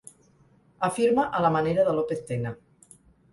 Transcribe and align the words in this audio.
Afirma 0.87 1.25
a 1.39 1.43
la 1.47 1.51
manera 1.57 1.85
de 1.89 1.93
López 1.99 2.25
Tena. 2.33 2.55